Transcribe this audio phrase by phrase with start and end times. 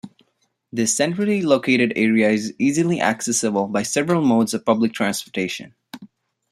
[0.73, 5.75] This centrally located area is easily accessible by several modes of public transportation.